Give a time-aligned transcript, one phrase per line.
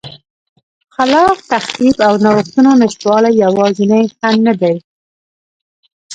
[0.95, 4.75] خلاق تخریب او نوښتونو نشتوالی یوازینی خنډ نه دی